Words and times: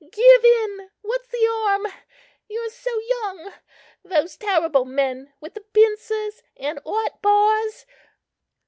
Give 0.11 0.43
in. 0.43 0.89
What's 1.03 1.27
the 1.27 1.37
harm? 1.43 1.85
you 2.47 2.59
are 2.61 2.71
so 2.71 2.89
young: 3.01 3.53
those 4.03 4.35
terrible 4.35 4.83
men 4.83 5.31
with 5.39 5.53
the 5.53 5.61
pincers 5.61 6.41
and 6.57 6.79
hot 6.83 7.21
bars!" 7.21 7.85